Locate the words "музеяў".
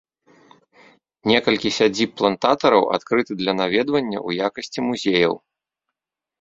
4.91-5.33